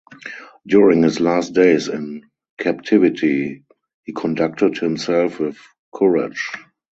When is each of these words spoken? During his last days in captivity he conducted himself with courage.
During 0.65 1.03
his 1.03 1.19
last 1.19 1.53
days 1.53 1.87
in 1.87 2.23
captivity 2.57 3.65
he 4.03 4.13
conducted 4.13 4.79
himself 4.79 5.39
with 5.39 5.59
courage. 5.93 6.49